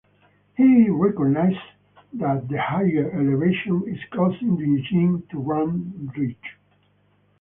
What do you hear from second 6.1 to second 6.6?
rich.